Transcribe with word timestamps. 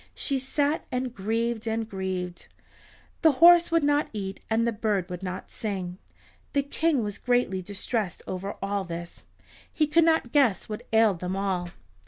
She 0.15 0.39
sat 0.39 0.83
and 0.91 1.13
grieved 1.13 1.67
and 1.67 1.87
grieved. 1.87 2.47
The 3.21 3.33
horse 3.33 3.69
would 3.69 3.83
not 3.83 4.09
eat 4.13 4.39
and 4.49 4.65
the 4.65 4.71
bird 4.71 5.07
would 5.11 5.21
not 5.21 5.51
sing. 5.51 5.99
The 6.53 6.63
King 6.63 7.03
was 7.03 7.19
greatly 7.19 7.61
distressed 7.61 8.23
over 8.25 8.55
all 8.63 8.83
this. 8.83 9.25
He 9.71 9.85
could 9.85 10.03
not 10.03 10.31
guess 10.31 10.67
what 10.67 10.87
ailed 10.91 11.19
them 11.19 11.35
all. 11.35 11.69